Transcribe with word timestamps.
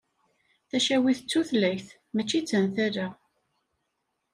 Tacawit 0.69 1.19
d 1.21 1.25
tutlayt 1.29 1.87
mačči 2.13 2.39
d 2.41 2.45
tantala. 2.49 3.07